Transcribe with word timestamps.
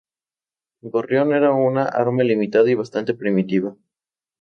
Gorrión 0.95 1.31
era 1.31 1.53
un 1.53 1.77
arma 1.77 2.23
limitada 2.23 2.67
y 2.71 2.73
bastante 2.73 3.13
primitiva. 3.13 3.75